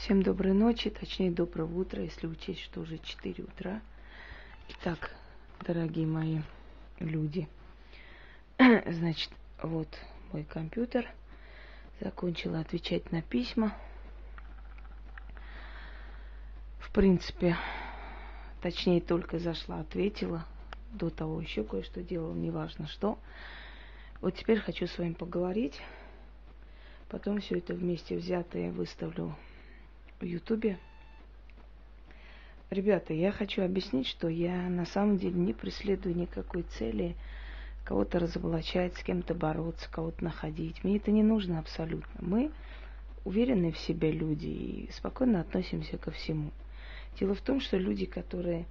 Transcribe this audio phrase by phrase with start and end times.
[0.00, 3.82] Всем доброй ночи, точнее доброго утра, если учесть, что уже 4 утра.
[4.70, 5.14] Итак,
[5.66, 6.40] дорогие мои
[7.00, 7.46] люди,
[8.58, 9.30] значит,
[9.62, 9.88] вот
[10.32, 11.06] мой компьютер.
[12.00, 13.76] Закончила отвечать на письма.
[16.78, 17.58] В принципе,
[18.62, 20.46] точнее, только зашла, ответила.
[20.92, 23.18] До того еще кое-что делала, неважно что.
[24.22, 25.78] Вот теперь хочу с вами поговорить.
[27.10, 29.36] Потом все это вместе взятое выставлю
[30.20, 30.78] в Ютубе.
[32.68, 37.16] Ребята, я хочу объяснить, что я на самом деле не преследую никакой цели
[37.84, 40.84] кого-то разоблачать, с кем-то бороться, кого-то находить.
[40.84, 42.20] Мне это не нужно абсолютно.
[42.20, 42.52] Мы
[43.24, 46.50] уверенные в себе люди и спокойно относимся ко всему.
[47.18, 48.66] Дело в том, что люди, которые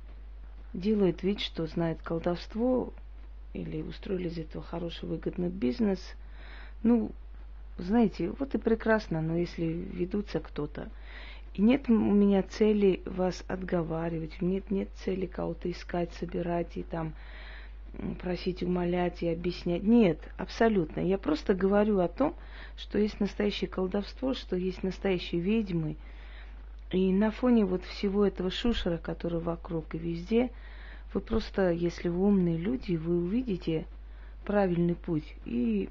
[0.74, 2.94] делают вид, что знают колдовство
[3.54, 6.00] или устроили из этого хороший выгодный бизнес,
[6.84, 7.12] ну,
[7.78, 10.90] знаете, вот и прекрасно, но если ведутся кто-то
[11.54, 17.14] и нет у меня цели вас отговаривать, нет, нет цели кого-то искать, собирать и там
[18.22, 19.84] просить, умолять и объяснять.
[19.84, 21.02] Нет, абсолютно.
[21.02, 22.36] Я просто говорю о том,
[22.78, 25.96] что есть настоящее колдовство, что есть настоящие ведьмы.
[26.92, 30.50] И на фоне вот всего этого шушера, который вокруг и везде,
[31.14, 33.86] вы просто, если вы умные люди, вы увидите
[34.46, 35.90] правильный путь и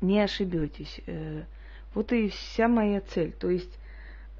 [0.00, 1.00] не ошибетесь.
[1.06, 1.44] Э,
[1.94, 3.32] вот и вся моя цель.
[3.32, 3.78] То есть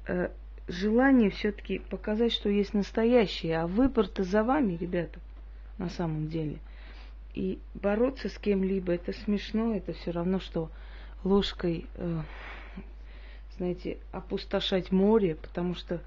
[0.07, 0.29] э,
[0.67, 5.19] желание все-таки показать, что есть настоящее, а выбор-то за вами, ребята,
[5.77, 6.57] на самом деле.
[7.33, 10.69] И бороться с кем-либо, это смешно, это все равно, что
[11.23, 12.21] ложкой, э,
[13.57, 16.01] знаете, опустошать море, потому что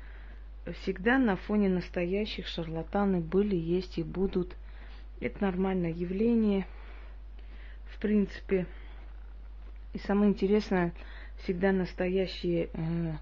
[0.80, 4.54] всегда на фоне настоящих шарлатаны были, есть и будут.
[5.20, 6.66] Это нормальное явление,
[7.86, 8.66] в принципе.
[9.94, 10.92] И самое интересное,
[11.38, 13.14] всегда настоящие э,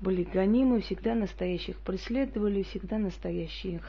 [0.00, 3.82] были гонимы, всегда настоящих преследовали, всегда настоящих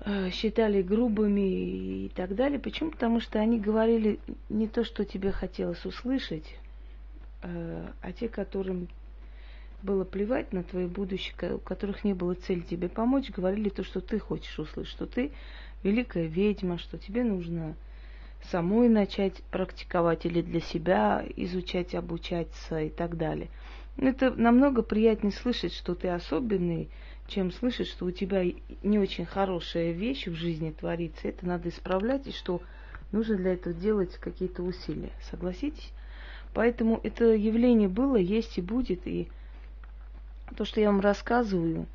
[0.00, 2.58] э, считали грубыми и так далее.
[2.58, 2.90] Почему?
[2.90, 4.18] Потому что они говорили
[4.48, 6.56] не то, что тебе хотелось услышать,
[7.42, 8.88] э, а те, которым
[9.82, 14.00] было плевать на твое будущее, у которых не было цели тебе помочь, говорили то, что
[14.00, 15.32] ты хочешь услышать, что ты
[15.82, 17.76] великая ведьма, что тебе нужно
[18.50, 23.48] самой начать практиковать или для себя изучать, обучаться и так далее.
[23.96, 26.88] Это намного приятнее слышать, что ты особенный,
[27.28, 28.44] чем слышать, что у тебя
[28.82, 31.28] не очень хорошая вещь в жизни творится.
[31.28, 32.60] Это надо исправлять, и что
[33.12, 35.12] нужно для этого делать какие-то усилия.
[35.30, 35.92] Согласитесь?
[36.52, 39.06] Поэтому это явление было, есть и будет.
[39.06, 39.28] И
[40.56, 41.86] то, что я вам рассказываю,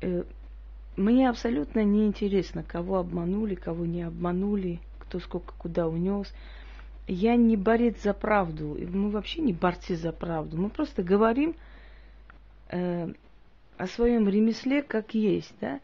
[0.00, 0.24] э,
[0.96, 6.32] мне абсолютно не интересно, кого обманули, кого не обманули, кто сколько куда унес
[7.12, 8.78] я не борец за правду.
[8.90, 10.56] Мы вообще не борцы за правду.
[10.56, 11.54] Мы просто говорим
[12.70, 13.12] э,
[13.76, 15.80] о своем ремесле как есть, да.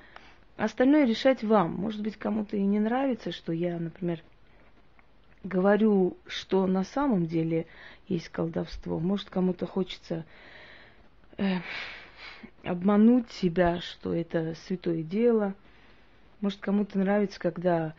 [0.56, 1.74] Остальное решать вам.
[1.74, 4.22] Может быть, кому-то и не нравится, что я, например,
[5.44, 7.66] говорю, что на самом деле
[8.08, 8.98] есть колдовство.
[8.98, 10.24] Может, кому-то хочется
[11.36, 11.58] э,
[12.64, 15.54] обмануть себя, что это святое дело.
[16.40, 17.94] Может, кому-то нравится, когда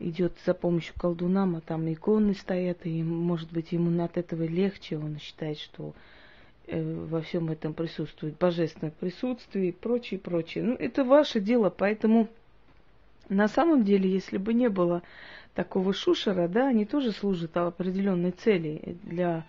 [0.00, 4.96] идет за помощью колдунам, а там иконы стоят, и, может быть, ему от этого легче,
[4.96, 5.94] он считает, что
[6.66, 10.64] э, во всем этом присутствует божественное присутствие и прочее, прочее.
[10.64, 12.28] Ну, это ваше дело, поэтому
[13.28, 15.02] на самом деле, если бы не было
[15.54, 19.44] такого шушера, да, они тоже служат определенной цели для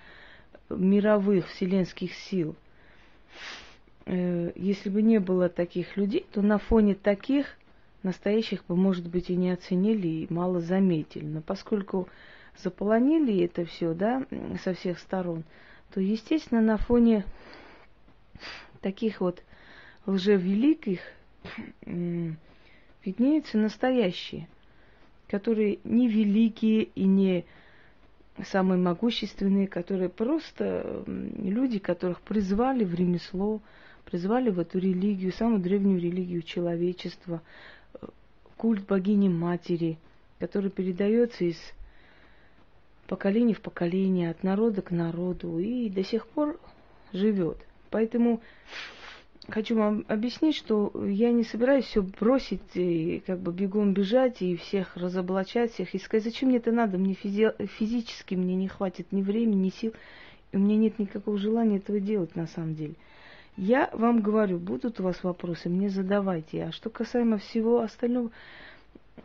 [0.70, 2.56] мировых вселенских сил.
[4.06, 7.58] Э, если бы не было таких людей, то на фоне таких
[8.04, 11.26] настоящих бы, может быть, и не оценили, и мало заметили.
[11.26, 12.08] Но поскольку
[12.58, 14.26] заполонили это все, да,
[14.64, 15.44] со всех сторон,
[15.94, 17.26] то, естественно, на фоне
[18.82, 19.44] таких вот
[20.06, 21.00] лжевеликих
[21.86, 24.48] виднеются настоящие,
[25.28, 27.46] которые не великие и не
[28.44, 33.62] самые могущественные, которые просто люди, которых призвали в ремесло,
[34.06, 37.42] призвали в эту религию, самую древнюю религию человечества,
[38.58, 39.98] культ богини матери,
[40.40, 41.58] который передается из
[43.08, 46.60] поколения в поколение, от народа к народу и до сих пор
[47.12, 47.58] живет.
[47.90, 48.42] Поэтому
[49.50, 54.56] хочу вам объяснить, что я не собираюсь все бросить и как бы бегом бежать и
[54.56, 56.24] всех разоблачать, всех искать.
[56.24, 56.98] Зачем мне это надо?
[56.98, 59.94] Мне физи- физически мне не хватит ни времени, ни сил.
[60.52, 62.94] И у меня нет никакого желания этого делать на самом деле.
[63.62, 66.64] Я вам говорю, будут у вас вопросы, мне задавайте.
[66.64, 68.32] А что касаемо всего остального,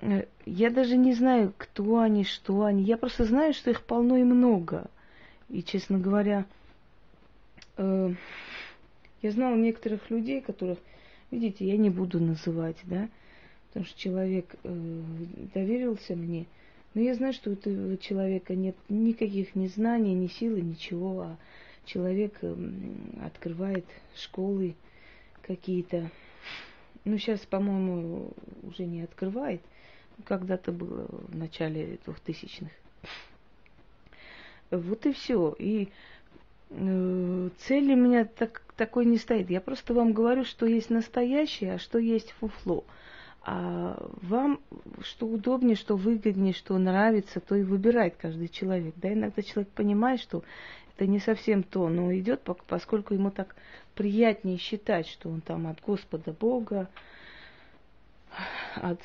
[0.02, 2.82] э, я даже не знаю, кто они, что они.
[2.82, 4.90] Я просто знаю, что их полно и много.
[5.48, 6.44] И, честно говоря,
[7.78, 8.12] э,
[9.22, 10.80] я знала некоторых людей, которых,
[11.30, 13.08] видите, я не буду называть, да,
[13.68, 15.00] потому что человек э,
[15.54, 16.44] доверился мне,
[16.92, 21.36] но я знаю, что у этого человека нет никаких ни знаний, ни силы, ничего, а
[21.86, 22.54] человек э,
[23.24, 24.74] открывает школы
[25.42, 26.10] какие-то.
[27.04, 29.62] Ну, сейчас, по-моему, уже не открывает.
[30.24, 32.72] Когда-то было в начале двухтысячных.
[34.70, 35.54] Вот и все.
[35.58, 35.88] И
[36.70, 39.50] э, цели у меня так, такой не стоит.
[39.50, 42.84] Я просто вам говорю, что есть настоящее, а что есть фуфло.
[43.48, 44.58] А вам
[45.02, 48.94] что удобнее, что выгоднее, что нравится, то и выбирает каждый человек.
[48.96, 50.42] Да, иногда человек понимает, что
[50.96, 53.54] это не совсем то, но идет, поскольку ему так
[53.94, 56.88] приятнее считать, что он там от Господа Бога,
[58.76, 59.00] от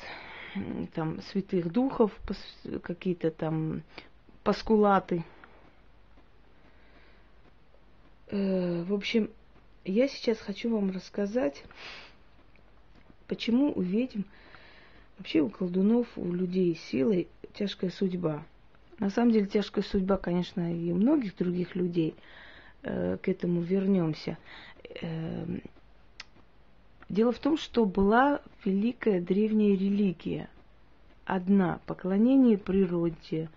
[0.94, 2.18] там святых духов,
[2.82, 3.82] какие-то там
[4.42, 5.22] паскулаты.
[8.28, 9.30] Э, в общем,
[9.84, 11.62] я сейчас хочу вам рассказать,
[13.28, 14.22] почему у ведьм,
[15.18, 18.44] вообще у колдунов, у людей силы тяжкая судьба.
[19.02, 22.14] На самом деле тяжкая судьба, конечно, и многих других людей.
[22.84, 24.38] Э, к этому вернемся.
[25.00, 25.44] Э,
[27.08, 30.48] дело в том, что была великая древняя религия.
[31.24, 33.50] Одна– поклонение природе,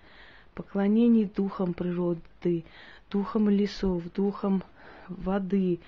[0.56, 2.64] поклонение духам природы,
[3.12, 4.64] духом лесов, духом
[5.08, 5.80] воды,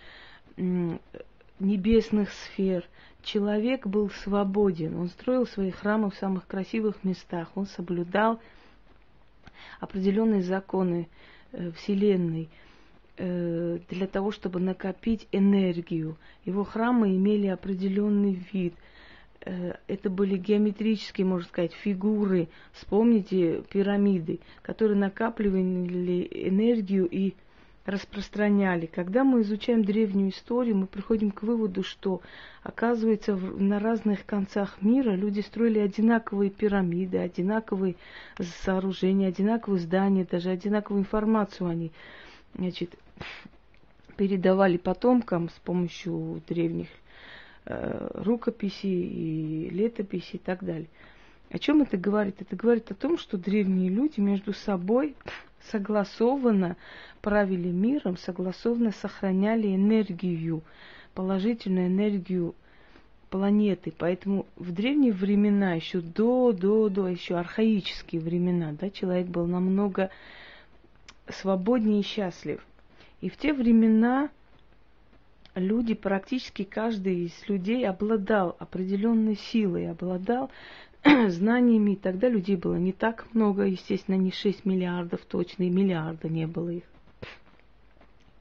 [1.60, 2.86] небесных сфер.
[3.24, 8.40] Человек был свободен, он строил свои храмы в самых красивых местах, он соблюдал
[9.80, 11.08] определенные законы
[11.52, 12.50] э, Вселенной
[13.18, 16.18] э, для того, чтобы накопить энергию.
[16.46, 18.74] Его храмы имели определенный вид–
[19.48, 22.50] Э, это были геометрические, можно сказать, фигуры.
[22.74, 27.34] Вспомните пирамиды, которые накапливали энергию и
[27.88, 28.86] распространяли.
[28.86, 32.22] Когда мы изучаем древнюю историю, мы приходим к выводу, что,
[32.62, 37.96] оказывается, на разных концах мира люди строили одинаковые пирамиды, одинаковые
[38.64, 41.92] сооружения, одинаковые здания, даже одинаковую информацию они
[42.54, 42.94] значит,
[44.18, 46.90] передавали потомкам с помощью древних
[47.70, 50.88] Э, рукописи и летописи и так далее.
[51.50, 52.42] О чем это говорит?
[52.42, 55.16] Это говорит о том, что древние люди между собой
[55.72, 56.76] согласованно
[57.22, 60.62] правили миром, согласованно сохраняли энергию,
[61.14, 62.54] положительную энергию
[63.30, 63.94] планеты.
[63.98, 70.10] Поэтому в древние времена, еще до, до, до, еще архаические времена, да, человек был намного
[71.30, 72.66] свободнее и счастлив.
[73.22, 74.30] И в те времена
[75.56, 80.52] люди, практически каждый из людей обладал определенной силой, обладал
[81.30, 86.30] знаниями, и тогда людей было не так много, естественно, не 6 миллиардов точно, и миллиарда
[86.30, 86.84] не было их.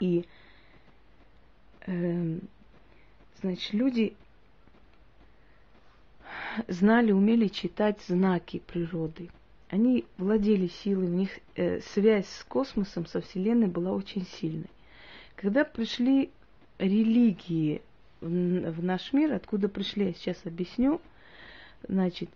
[0.00, 0.24] И,
[1.86, 2.38] э,
[3.40, 4.14] значит, люди
[6.68, 9.30] знали, умели читать знаки природы.
[9.68, 14.70] Они владели силой, у них э, связь с космосом, со Вселенной была очень сильной.
[15.34, 16.30] Когда пришли
[16.78, 17.82] религии
[18.20, 21.00] в наш мир, откуда пришли, я сейчас объясню,
[21.88, 22.30] значит,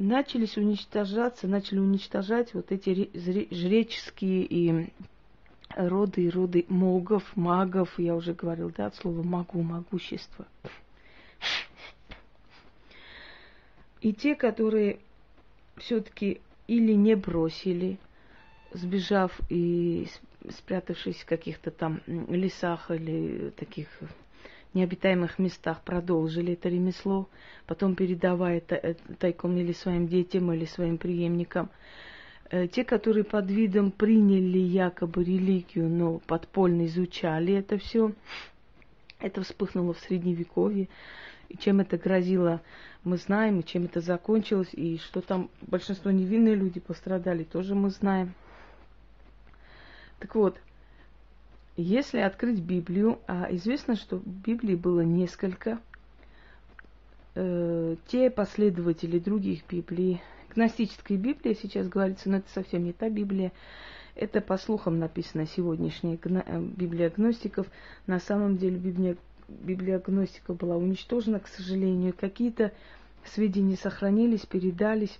[0.00, 4.90] начались уничтожаться, начали уничтожать вот эти жреческие и
[5.76, 10.46] роды и роды могов, магов, я уже говорил, да, от слова могу, могущество.
[14.00, 14.98] И те, которые
[15.76, 17.98] все-таки или не бросили,
[18.72, 20.08] сбежав и
[20.48, 23.88] спрятавшись в каких-то там лесах или таких
[24.74, 27.28] необитаемых местах, продолжили это ремесло,
[27.66, 31.70] потом передавая э, тайком или своим детям, или своим преемникам.
[32.50, 38.12] Э, те, которые под видом приняли якобы религию, но подпольно изучали это все,
[39.18, 40.88] это вспыхнуло в Средневековье.
[41.48, 42.60] И чем это грозило,
[43.02, 47.90] мы знаем, и чем это закончилось, и что там большинство невинные люди пострадали, тоже мы
[47.90, 48.34] знаем.
[50.20, 50.58] Так вот,
[51.80, 55.78] если открыть Библию, а известно, что в Библии было несколько,
[57.34, 60.20] э, те последователи других Библий,
[60.54, 63.52] гностической Библии сейчас говорится, но это совсем не та Библия,
[64.14, 67.66] это по слухам написано сегодняшняя э, Библия гностиков.
[68.06, 69.16] На самом деле Библия,
[69.48, 72.14] Библия гностиков была уничтожена, к сожалению.
[72.18, 72.72] Какие-то
[73.24, 75.18] сведения сохранились, передались.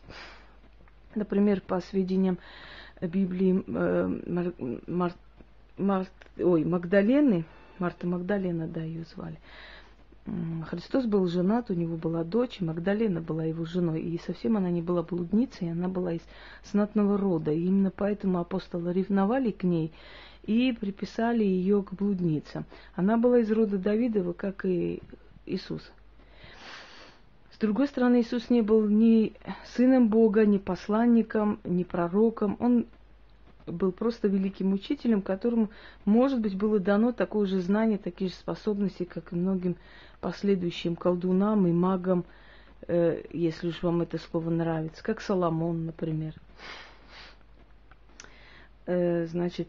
[1.14, 2.38] Например, по сведениям
[3.00, 4.52] Библии э, Мар,
[4.86, 5.14] Мар,
[5.80, 6.06] Мар,
[6.38, 7.44] ой, Магдалены,
[7.78, 9.38] Марта Магдалена, да, ее звали,
[10.66, 14.82] Христос был женат, у него была дочь, Магдалена была его женой, и совсем она не
[14.82, 16.20] была блудницей, она была из
[16.70, 17.50] знатного рода.
[17.50, 19.92] И именно поэтому апостолы ревновали к ней
[20.44, 22.64] и приписали ее к блудницам.
[22.94, 25.02] Она была из рода Давидова, как и
[25.46, 25.90] Иисус.
[27.52, 29.32] С другой стороны, Иисус не был ни
[29.74, 32.56] сыном Бога, ни посланником, ни пророком.
[32.60, 32.86] Он
[33.70, 35.70] был просто великим учителем, которому,
[36.04, 39.76] может быть, было дано такое же знание, такие же способности, как и многим
[40.20, 42.24] последующим колдунам и магам,
[42.86, 46.34] э, если уж вам это слово нравится, как Соломон, например.
[48.86, 49.68] Э, значит,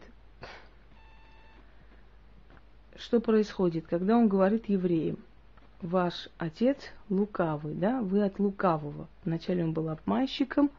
[2.96, 5.18] что происходит, когда он говорит евреям?
[5.80, 6.78] Ваш отец
[7.08, 9.08] лукавый, да, вы от лукавого.
[9.24, 10.70] Вначале он был обманщиком.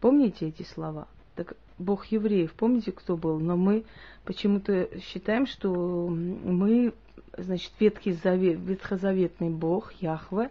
[0.00, 1.08] Помните эти слова?
[1.38, 3.38] Так Бог евреев, помните, кто был?
[3.38, 3.84] Но мы
[4.24, 6.92] почему-то считаем, что мы,
[7.36, 10.50] значит, Ветхий Завет, ветхозаветный Бог, Яхве,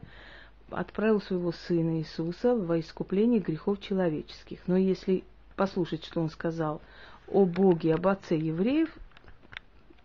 [0.69, 4.59] отправил своего Сына Иисуса во искупление грехов человеческих.
[4.65, 5.25] Но если
[5.57, 6.79] послушать, что он сказал
[7.27, 8.89] о Боге, об Отце евреев,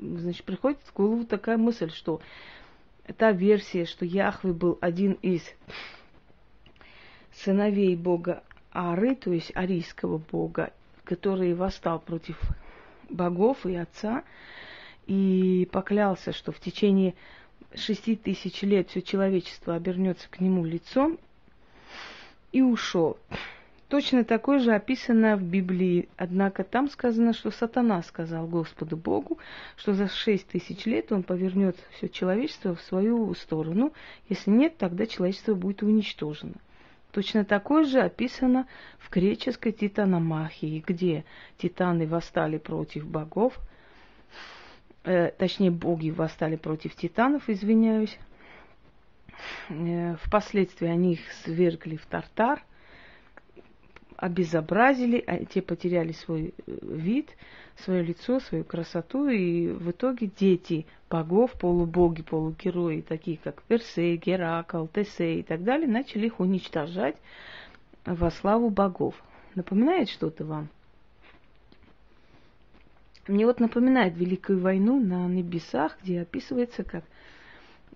[0.00, 2.20] значит, приходит в голову такая мысль, что
[3.16, 5.42] та версия, что Яхве был один из
[7.30, 10.72] сыновей Бога Ары, то есть арийского бога,
[11.04, 12.40] который восстал против
[13.10, 14.24] богов и отца,
[15.06, 17.14] и поклялся, что в течение
[17.74, 21.18] шести тысяч лет все человечество обернется к нему лицом,
[22.52, 23.18] и ушел.
[23.88, 29.38] Точно такое же описано в Библии, однако там сказано, что сатана сказал Господу Богу,
[29.76, 33.92] что за шесть тысяч лет он повернет все человечество в свою сторону.
[34.30, 36.54] Если нет, тогда человечество будет уничтожено.
[37.12, 38.66] Точно такое же описано
[38.98, 41.24] в греческой титаномахии, где
[41.58, 43.58] титаны восстали против богов,
[45.04, 48.18] э, точнее боги восстали против титанов, извиняюсь.
[49.68, 52.62] Э, впоследствии они их свергли в Тартар–
[54.22, 57.36] обезобразили, а те потеряли свой э, вид,
[57.74, 64.86] свое лицо, свою красоту, и в итоге дети богов, полубоги, полугерои, такие как Персей, Геракл,
[64.86, 67.16] Тесей и так далее, начали их уничтожать
[68.06, 69.16] во славу богов.
[69.56, 70.68] Напоминает что-то вам?
[73.26, 77.02] Мне вот напоминает Великую войну на небесах, где описывается, как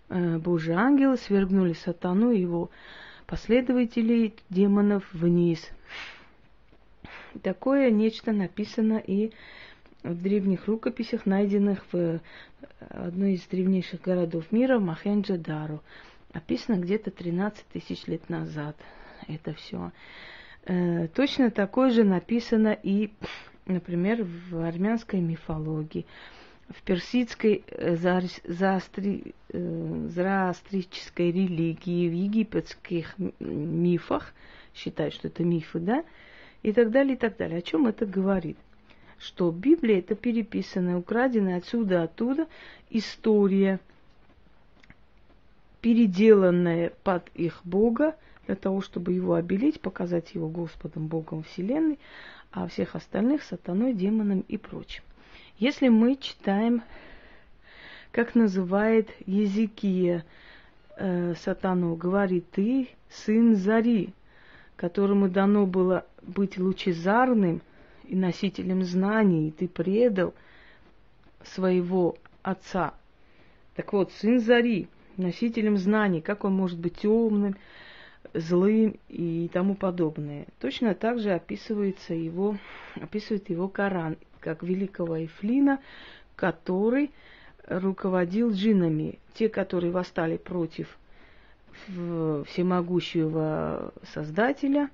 [0.09, 2.68] э, Божьи ангелы свергнули сатану и его
[3.28, 5.64] последователей демонов вниз–
[7.43, 9.33] Такое нечто написано и
[10.02, 12.21] в древних рукописях, найденных в
[12.90, 15.81] одной из древнейших городов мира, Махенджо-Дару.
[16.33, 18.76] Описано где-то 13 тысяч лет назад
[19.28, 19.93] это все.
[20.64, 23.11] Э, точно такое же написано и,
[23.66, 26.07] например, в армянской мифологии,
[26.69, 34.33] в персидской э, заастри, э, зороастрической религии, в египетских мифах,
[34.75, 36.05] считают, что это мифы, да,
[36.63, 37.59] и так далее, и так далее.
[37.59, 38.57] О чем это говорит?
[39.19, 42.47] Что Библия это переписанная, украденная отсюда, оттуда
[42.91, 43.81] история,
[45.81, 51.99] переделанная под их Бога, для того, чтобы его обелить, показать его Господом, Богом Вселенной,
[52.53, 55.03] а всех остальных сатаной, демоном и прочим.
[55.59, 56.83] Если мы читаем,
[58.13, 60.25] как называет Езекия
[60.97, 64.15] э, сатану, говорит, ты сын Зари,
[64.76, 67.62] которому дано было быть лучезарным
[68.04, 70.35] и носителем знаний, и ты предал
[71.42, 72.95] своего отца.
[73.75, 77.56] Так вот, сын Зари, носителем знаний, как он может быть темным,
[78.35, 80.47] злым и тому подобное.
[80.61, 82.59] Точно так же описывается его,
[82.95, 85.80] описывает его Коран, как великого Эфлина,
[86.35, 87.11] который
[87.66, 90.99] руководил джинами, те, которые восстали против
[91.88, 94.90] всемогущего Создателя,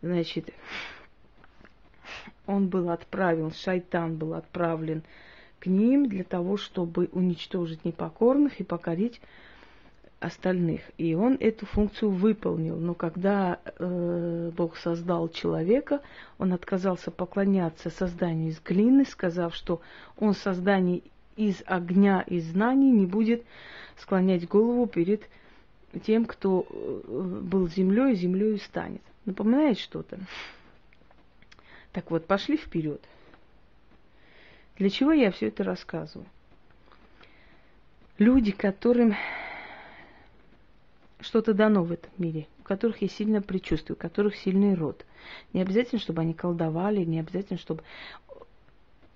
[0.00, 0.52] значит,
[2.46, 5.02] он был отправлен, шайтан был отправлен
[5.58, 9.20] к ним для того, чтобы уничтожить непокорных и покорить
[10.18, 10.82] остальных.
[10.98, 12.76] И он эту функцию выполнил.
[12.76, 16.00] Но когда э, Бог создал человека,
[16.38, 19.80] он отказался поклоняться созданию из глины, сказав, что
[20.18, 21.02] он создание
[21.36, 23.44] из огня и знаний не будет
[23.96, 25.28] склонять голову перед
[26.00, 29.02] тем, кто э, был землей, землей станет.
[29.24, 30.18] Напоминает что-то?
[31.92, 33.02] Так вот, пошли вперед.
[34.78, 36.26] Для чего я все это рассказываю?
[38.18, 39.14] Люди, которым
[41.20, 45.04] что-то дано в этом мире, у которых есть сильное предчувствие, у которых сильный род.
[45.52, 47.84] Не обязательно, чтобы они колдовали, не обязательно, чтобы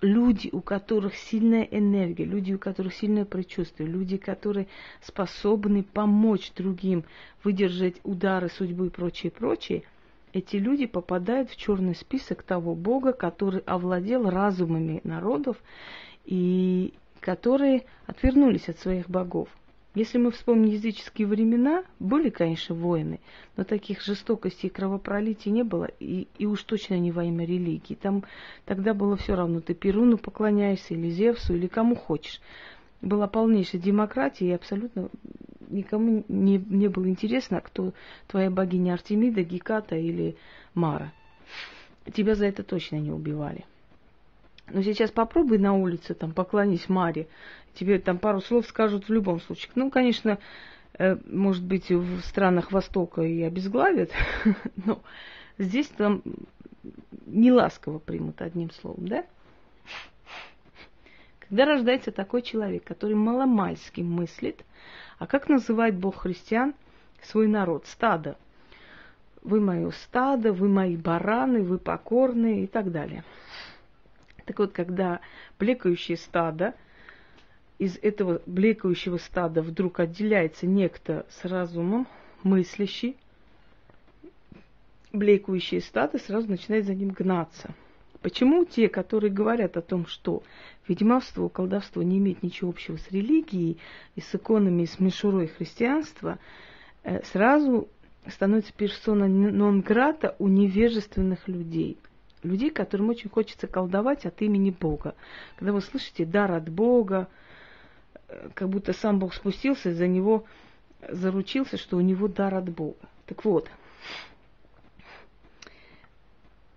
[0.00, 4.66] люди, у которых сильная энергия, люди, у которых сильное предчувствие, люди, которые
[5.02, 7.04] способны помочь другим
[7.42, 9.82] выдержать удары судьбы и прочее, прочее,
[10.32, 15.56] эти люди попадают в черный список того Бога, который овладел разумами народов
[16.26, 19.48] и которые отвернулись от своих богов.
[19.96, 23.18] Если мы вспомним языческие времена, были, конечно, войны,
[23.56, 27.94] но таких жестокостей и кровопролитий не было, и, и уж точно не во имя религии.
[27.94, 28.22] Там
[28.66, 32.42] тогда было все равно, ты Перуну поклоняешься, или Зевсу, или кому хочешь.
[33.00, 35.08] Была полнейшая демократия, и абсолютно
[35.70, 37.94] никому не, не было интересно, кто
[38.26, 40.36] твоя богиня Артемида, Геката или
[40.74, 41.14] Мара.
[42.12, 43.64] Тебя за это точно не убивали.
[44.68, 47.28] Но сейчас попробуй на улице, там, поклонись Маре,
[47.74, 49.70] тебе там пару слов скажут в любом случае.
[49.76, 50.38] Ну, конечно,
[50.98, 54.10] э, может быть, в странах Востока и обезглавят,
[54.84, 55.00] но
[55.58, 56.22] здесь там
[57.26, 59.24] не ласково примут одним словом, да?
[61.40, 64.64] Когда рождается такой человек, который маломальски мыслит,
[65.18, 66.74] а как называет Бог христиан
[67.22, 67.86] свой народ?
[67.86, 68.36] Стадо.
[69.42, 73.22] Вы мое стадо, вы мои бараны, вы покорные и так далее.
[74.46, 75.20] Так вот, когда
[75.58, 76.74] блекающее стадо,
[77.78, 82.06] из этого блекающего стада вдруг отделяется некто с разумом,
[82.42, 83.16] мыслящий,
[85.12, 87.74] блекающее стадо сразу начинает за ним гнаться.
[88.22, 90.42] Почему те, которые говорят о том, что
[90.88, 93.78] ведьмовство, колдовство не имеет ничего общего с религией
[94.14, 96.38] и с иконами, и с мишурой христианства,
[97.02, 97.88] э, сразу
[98.28, 101.98] становится персона нон-грата у невежественных людей–
[102.42, 105.14] людей, которым очень хочется колдовать от имени Бога.
[105.56, 107.28] Когда вы слышите дар от Бога,
[108.28, 110.44] э, как будто сам Бог спустился, за него
[111.08, 112.96] заручился, что у него дар от Бога.
[113.26, 113.68] Так вот,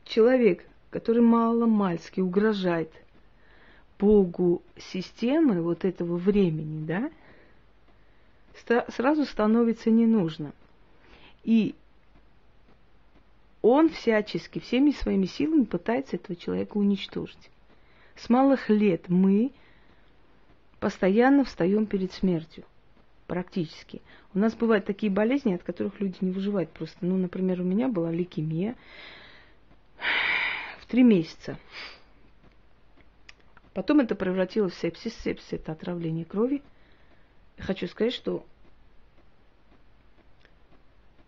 [0.06, 2.92] человек, который мало-мальски угрожает
[4.00, 7.12] Богу системы вот этого времени, да,
[8.90, 10.54] сразу становится не нужно.
[11.44, 11.76] И
[13.62, 17.50] он всячески, всеми своими силами пытается этого человека уничтожить.
[18.16, 19.52] С малых лет мы
[20.80, 22.64] постоянно встаем перед смертью.
[23.28, 24.02] Практически.
[24.34, 26.98] У нас бывают такие болезни, от которых люди не выживают просто.
[27.02, 28.76] Ну, например, у меня была лейкемия
[30.80, 31.60] в три месяца.
[33.74, 35.14] Потом это превратилось в сепсис.
[35.24, 36.64] Сепсис– это отравление крови.
[37.60, 38.46] Хочу сказать, что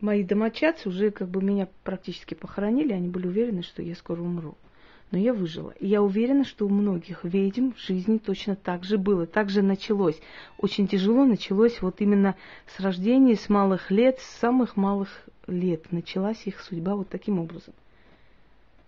[0.01, 4.57] мои домочадцы уже как бы меня практически похоронили, они были уверены, что я скоро умру.
[5.11, 5.71] Но я выжила.
[5.79, 9.27] И я уверена, что у многих ведьм в жизни точно так же было.
[9.27, 10.19] Так же началось.
[10.57, 12.35] Очень тяжело началось вот именно
[12.65, 15.09] с рождения, с малых лет, с самых малых
[15.47, 15.91] лет.
[15.91, 17.73] Началась их судьба вот таким образом.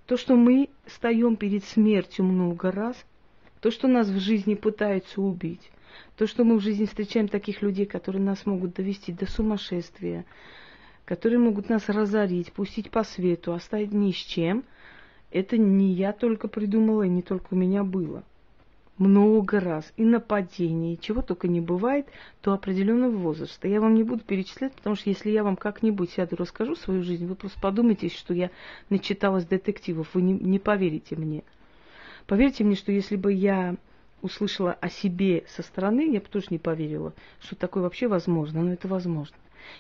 [0.06, 2.96] То, что мы встаем перед смертью много раз,
[3.60, 5.72] то, что нас в жизни пытаются убить,
[6.18, 10.26] то, что мы в жизни встречаем таких людей, которые нас могут довести до сумасшествия,
[11.06, 14.64] которые могут нас разорить, пустить по свету, оставить ни с чем,
[15.32, 18.24] это не я только придумала, и не только у меня было.
[18.98, 19.92] Много раз.
[19.98, 22.08] И нападений, чего только не бывает
[22.44, 23.68] до определенного возраста.
[23.68, 27.26] Я вам не буду перечислять, потому что если я вам как-нибудь сяду расскажу свою жизнь,
[27.26, 28.52] вы просто подумайте, что я
[28.92, 31.44] начиталась детективов, вы не, не поверите мне.
[32.28, 33.76] Поверьте мне, что если бы я
[34.22, 38.74] услышала о себе со стороны, я бы тоже не поверила, что такое вообще возможно, но
[38.74, 39.36] это возможно.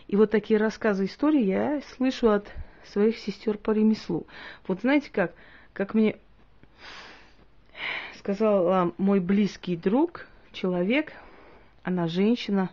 [0.08, 2.52] И вот такие рассказы истории я слышу от
[2.86, 4.28] своих сестер по ремеслу.
[4.68, 5.34] Вот знаете как,
[5.74, 6.18] как мне
[8.18, 11.14] сказал мой близкий друг, человек,
[11.84, 12.70] она женщина,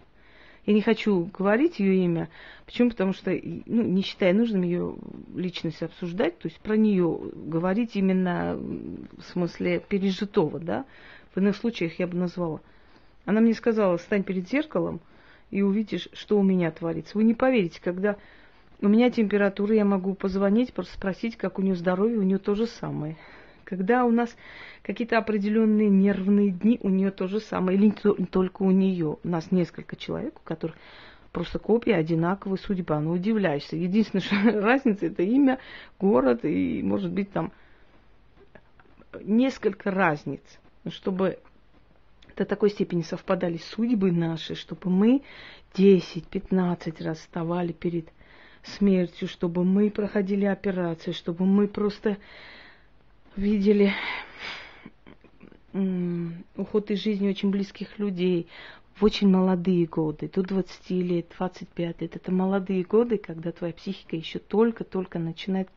[0.66, 2.29] я не хочу говорить ее имя.
[2.66, 2.90] Почему?
[2.90, 4.94] Потому что, ну, не считая нужным ее
[5.35, 10.85] личность обсуждать, то есть про нее говорить именно в смысле пережитого, да.
[11.35, 12.61] В иных случаях я бы назвала.
[13.25, 15.01] Она мне сказала, стань перед зеркалом
[15.50, 17.16] и увидишь, что у меня творится.
[17.16, 18.16] Вы не поверите, когда
[18.80, 22.54] у меня температура, я могу позвонить, просто спросить, как у нее здоровье, у нее то
[22.54, 23.16] же самое.
[23.64, 24.34] Когда у нас
[24.82, 27.78] какие-то определенные нервные дни, у нее то же самое.
[27.78, 29.18] Или не только у нее.
[29.22, 30.76] У нас несколько человек, у которых
[31.30, 32.98] просто копия одинаковая судьба.
[33.00, 33.76] Ну, удивляешься.
[33.76, 35.58] Единственная что разница это имя,
[36.00, 37.52] город и, может быть, там
[39.22, 40.42] несколько разниц.
[40.88, 41.38] Чтобы
[42.40, 45.22] до такой степени совпадали судьбы наши, чтобы мы
[45.74, 48.09] 10-15 раз вставали перед
[48.62, 52.16] смертью, чтобы мы проходили операции, чтобы мы просто
[53.37, 53.92] видели
[56.57, 58.48] уход из жизни очень близких людей
[58.94, 62.16] в очень молодые годы, до 20 лет, 25 лет.
[62.16, 65.68] Это молодые годы, когда твоя психика еще только-только начинает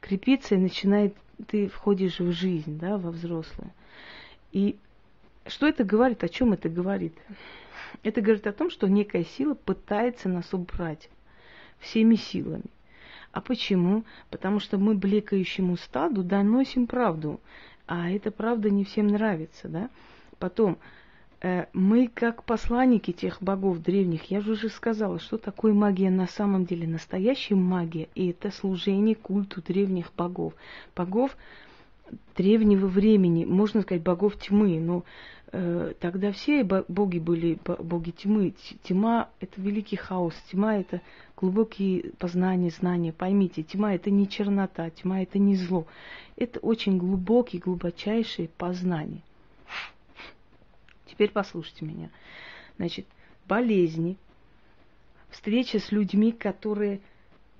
[0.00, 1.14] крепиться и начинает,
[1.46, 3.70] ты входишь в жизнь, да, во взрослую.
[4.50, 4.76] И
[5.46, 7.14] что это говорит, о чем это говорит?
[8.02, 11.08] Это говорит о том, что некая сила пытается нас убрать
[11.78, 12.64] всеми силами.
[13.32, 14.04] А почему?
[14.30, 17.40] Потому что мы блекающему стаду доносим правду,
[17.86, 19.90] а эта правда не всем нравится, да?
[20.38, 20.78] Потом,
[21.40, 26.26] э, мы как посланники тех богов древних, я же уже сказала, что такое магия на
[26.26, 26.86] самом деле.
[26.86, 30.54] Настоящая магия, и это служение культу древних богов.
[30.94, 31.36] Богов
[32.36, 35.04] древнего времени, можно сказать, богов тьмы, но
[35.52, 38.54] э, тогда все боги были боги тьмы.
[38.82, 41.00] Тьма– это великий хаос, тьма– это
[41.36, 43.12] глубокие познания, знания.
[43.12, 45.86] Поймите, тьма– это не чернота, тьма– это не зло.
[46.36, 49.22] Это очень глубокие, глубочайшие познания.
[51.06, 52.10] Теперь послушайте меня.
[52.76, 53.06] Значит,
[53.46, 54.16] болезни,
[55.30, 57.00] встреча с людьми, которые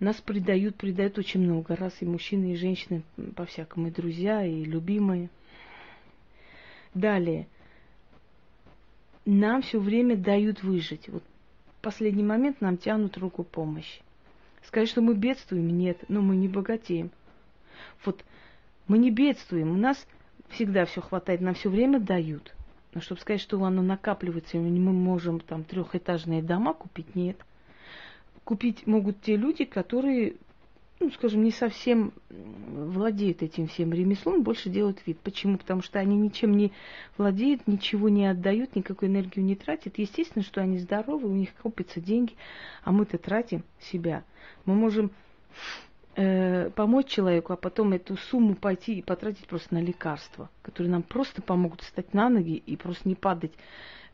[0.00, 3.02] нас предают, предают очень много раз, и мужчины, и женщины,
[3.36, 5.30] по-всякому, и друзья, и любимые.
[6.94, 7.46] Далее.
[9.24, 11.08] Нам все время дают выжить.
[11.08, 11.22] Вот
[11.80, 14.02] последний момент нам тянут руку помощи.
[14.62, 17.10] Сказать, что мы бедствуем, нет, но мы не богатеем.
[18.04, 18.24] Вот
[18.88, 20.06] мы не бедствуем, у нас
[20.48, 22.54] всегда все хватает, нам все время дают.
[22.92, 27.36] Но чтобы сказать, что оно накапливается, и мы можем там трехэтажные дома купить, нет–
[28.44, 30.36] купить могут те люди, которые,
[31.00, 35.18] ну, скажем, не совсем владеют этим всем ремеслом, больше делают вид.
[35.20, 35.58] Почему?
[35.58, 36.72] Потому что они ничем не
[37.16, 39.98] владеют, ничего не отдают, никакой энергию не тратят.
[39.98, 42.34] Естественно, что они здоровы, у них копятся деньги,
[42.82, 44.24] а мы-то тратим себя.
[44.66, 45.10] Мы можем
[46.16, 51.02] э, помочь человеку, а потом эту сумму пойти и потратить просто на лекарства, которые нам
[51.02, 53.52] просто помогут встать на ноги и просто не падать.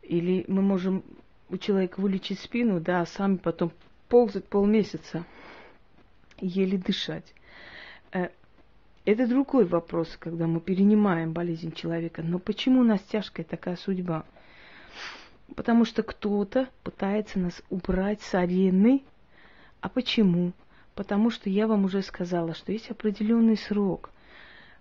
[0.03, 1.03] Или мы можем
[1.49, 3.73] у человека вылечить спину, да, а сами потом
[4.11, 5.25] ползать полмесяца,
[6.41, 7.33] еле дышать.
[8.13, 8.29] Э,
[9.07, 12.23] это другой вопрос, когда мы перенимаем болезнь человека.
[12.23, 14.25] Но почему у нас тяжкая такая судьба?
[15.55, 19.03] Потому что кто-то пытается нас убрать с арены.
[19.81, 20.53] А почему?
[20.95, 24.11] Потому что я вам уже сказала, что есть определенный срок,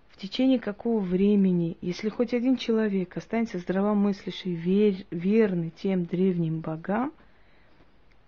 [0.08, 7.12] в течение какого времени, если хоть один человек останется здравомыслящий, вер, верный тем древним богам–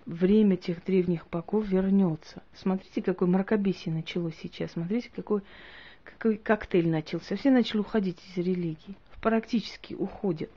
[0.07, 2.43] время тех древних богов вернется.
[2.55, 4.73] Смотрите, какой мракобесие началось сейчас.
[4.73, 5.43] Смотрите, какой,
[6.05, 7.37] какой коктейль начался.
[7.37, 8.97] Все начали уходить из религии.
[9.21, 10.51] Практически уходят.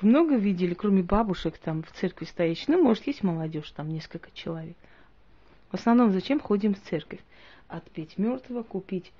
[0.00, 2.68] Вы много видели, кроме бабушек там в церкви стоящих?
[2.68, 4.76] Ну, может, есть молодежь, там несколько человек.
[5.70, 7.20] В основном зачем ходим в церковь?
[7.68, 9.12] Отпеть мертвого, купить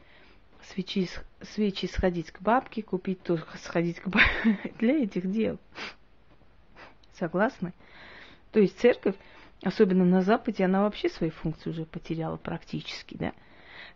[0.65, 1.09] свечи,
[1.43, 4.73] свечи сходить к бабке, купить то, сходить к бабке.
[4.79, 5.59] Для этих дел.
[7.13, 7.73] Согласны?
[8.51, 9.15] То есть церковь
[9.63, 13.33] особенно на Западе, она вообще свои функции уже потеряла практически, да.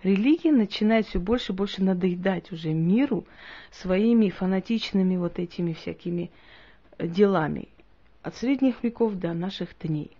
[0.03, 3.27] Религия начинает все больше и больше надоедать уже миру
[3.71, 6.31] своими фанатичными вот этими всякими
[6.99, 7.69] э, делами.
[8.23, 10.11] От средних веков до наших дней.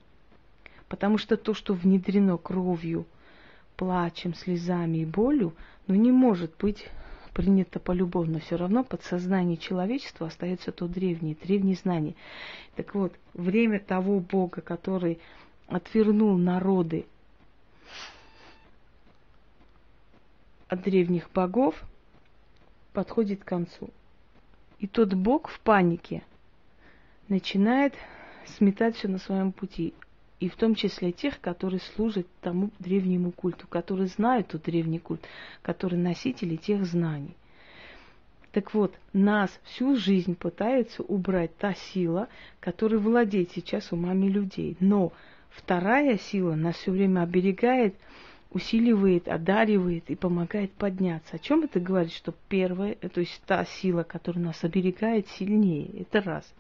[0.89, 3.07] Потому что то, что внедрено кровью,
[3.77, 5.55] плачем, слезами и болью,
[5.87, 6.87] ну не может быть
[7.35, 12.15] принято полюбовно, все равно подсознание человечества остается то древнее, древние знания.
[12.77, 15.19] Так вот, время того Бога, который
[15.67, 17.07] отвернул народы
[20.69, 21.85] от древних богов,
[22.93, 23.91] подходит к концу.
[24.79, 26.23] И тот Бог в панике
[27.29, 27.95] начинает
[28.47, 29.93] сметать все на своем пути
[30.45, 35.23] и в том числе тех, которые служат тому древнему культу, которые знают тот древний культ,
[35.63, 37.35] которые носители тех знаний.
[38.53, 42.29] Так вот, нас всю жизнь пытается убрать та сила,
[42.61, 44.77] которая владеет сейчас умами людей.
[44.81, 45.15] Но
[45.49, 47.95] вторая сила нас все время оберегает,
[48.51, 51.37] усиливает, одаривает и помогает подняться.
[51.37, 52.13] О чем это говорит?
[52.13, 56.03] Что первая, то есть та сила, которая нас оберегает, сильнее.
[56.03, 56.53] Это раз.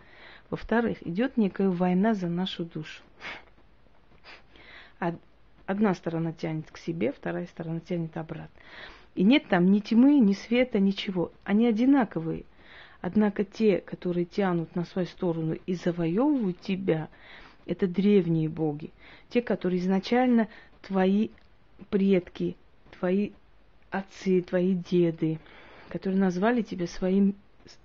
[0.48, 3.02] Во-вторых, идет некая война за нашу душу.
[5.66, 8.60] Одна сторона тянет к себе, вторая сторона тянет обратно.
[9.14, 11.32] И нет там ни тьмы, ни света, ничего.
[11.44, 12.44] Они одинаковые.
[13.00, 17.08] Однако те, которые тянут на свою сторону и завоевывают тебя,
[17.66, 18.90] это древние боги.
[19.28, 20.48] Те, которые изначально
[20.82, 21.30] твои
[21.90, 22.56] предки,
[22.98, 23.30] твои
[23.90, 25.38] отцы, твои деды,
[25.88, 27.36] которые назвали тебя своим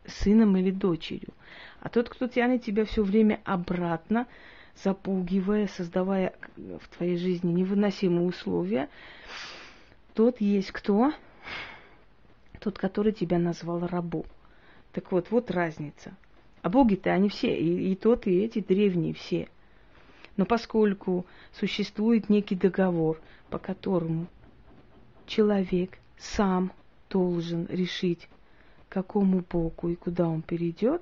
[0.06, 1.34] сыном или дочерью.
[1.80, 4.28] А тот, кто тянет тебя все время обратно,
[4.76, 8.90] запугивая, создавая в твоей жизни невыносимые условия,
[10.14, 11.14] тот есть кто?
[12.60, 14.26] Тот, который тебя назвал рабом.
[14.92, 16.16] Так вот, вот разница.
[16.62, 19.48] А боги-то они все, и, и тот, и эти древние все.
[20.36, 24.28] Но поскольку существует некий договор, по которому
[25.26, 26.72] человек сам
[27.10, 28.28] должен решить,
[28.90, 31.02] какому боку и куда он перейдет,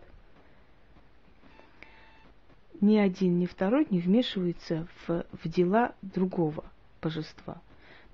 [2.81, 6.63] ни один, ни второй не вмешиваются в, в дела другого
[7.01, 7.61] божества.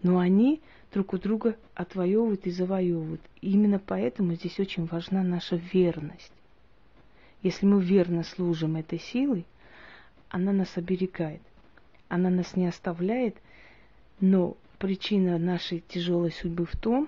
[0.02, 0.62] Но они
[0.93, 3.21] друг у друга отвоевывают и завоевывают.
[3.41, 6.32] И именно поэтому здесь очень важна наша верность.
[7.41, 9.45] Если мы верно служим этой силой,
[10.30, 11.41] она нас оберегает.
[12.08, 13.38] Она нас не оставляет,
[14.19, 17.08] но причина нашей тяжелой судьбы в том,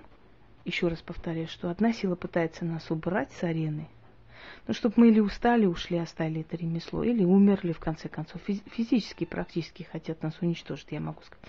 [0.64, 3.88] еще раз повторяю, что одна сила пытается нас убрать с арены,
[4.66, 8.40] ну, чтобы мы или устали, ушли, оставили это ремесло, или умерли, в конце концов.
[8.42, 11.44] Физически, практически хотят нас уничтожить, я могу сказать.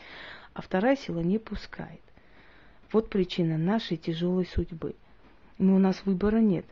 [0.54, 2.02] А вторая сила не пускает.
[2.92, 4.96] Вот причина нашей тяжелой судьбы.
[5.58, 6.66] Но у нас выбора нет,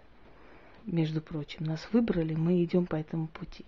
[0.86, 1.66] между прочим.
[1.66, 3.66] Нас выбрали, мы идем по этому пути.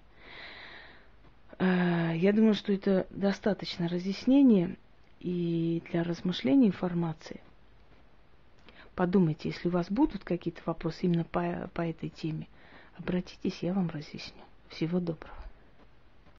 [1.59, 4.77] А, я думаю, что это достаточно разъяснение
[5.19, 7.41] и для размышления информации.
[8.97, 12.47] Подумайте, если у вас будут какие-то вопросы именно по, по этой теме,
[12.97, 14.41] обратитесь, я вам разъясню.
[14.69, 15.46] Всего доброго.